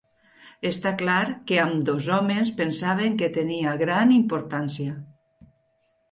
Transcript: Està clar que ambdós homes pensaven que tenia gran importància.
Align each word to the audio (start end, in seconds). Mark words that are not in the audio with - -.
Està 0.67 0.91
clar 1.01 1.17
que 1.51 1.59
ambdós 1.63 2.07
homes 2.15 2.49
pensaven 2.61 3.19
que 3.19 3.29
tenia 3.35 3.73
gran 3.83 4.13
importància. 4.15 4.97